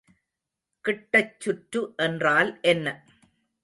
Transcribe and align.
கிட்டச்சுற்று 0.85 1.95
என்றால் 1.95 2.51
என்ன? 2.61 2.87